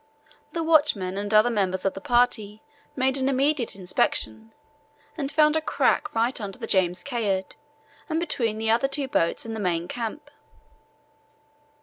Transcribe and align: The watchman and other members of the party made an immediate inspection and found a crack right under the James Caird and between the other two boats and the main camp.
The 0.53 0.63
watchman 0.63 1.15
and 1.15 1.31
other 1.31 1.51
members 1.51 1.85
of 1.85 1.93
the 1.93 2.01
party 2.01 2.63
made 2.95 3.19
an 3.19 3.29
immediate 3.29 3.75
inspection 3.75 4.51
and 5.15 5.31
found 5.31 5.55
a 5.55 5.61
crack 5.61 6.15
right 6.15 6.41
under 6.41 6.57
the 6.57 6.65
James 6.65 7.03
Caird 7.03 7.55
and 8.09 8.19
between 8.19 8.57
the 8.57 8.71
other 8.71 8.87
two 8.87 9.07
boats 9.07 9.45
and 9.45 9.55
the 9.55 9.59
main 9.59 9.87
camp. 9.87 10.31